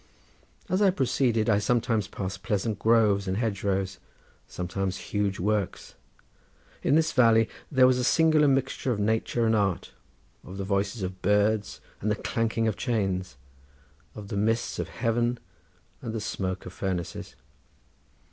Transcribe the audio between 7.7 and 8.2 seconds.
there was a